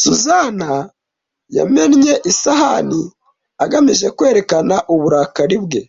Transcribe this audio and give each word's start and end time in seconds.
Susan 0.00 0.58
yamennye 1.56 2.14
isahani 2.30 3.02
agamije 3.64 4.06
kwerekana 4.16 4.74
uburakari 4.94 5.56
bwe. 5.64 5.82